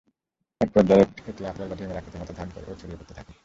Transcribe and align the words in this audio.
এক 0.61 0.69
পর্যায়ে 0.73 1.05
এটি 1.29 1.41
আপেল 1.45 1.67
বা 1.69 1.75
ডিমের 1.75 1.99
আকৃতির 1.99 2.21
মত 2.21 2.29
ধারণ 2.37 2.51
করে 2.53 2.65
ও 2.65 2.79
ছড়িয়ে 2.79 2.97
পড়তে 2.99 3.13
থাকে। 3.17 3.31